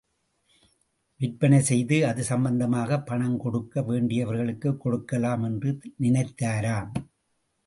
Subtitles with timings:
[1.19, 5.79] விற்பனைசெய்து அது சம்பந்தமாகப் பணம் கொடுக்க வேண்டியவர்களுக்குக் கொடுக்கலாம் என்று
[5.99, 6.91] நினைத்தாராம்.